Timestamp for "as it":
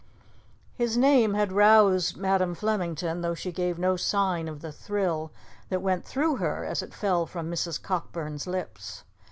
6.65-6.91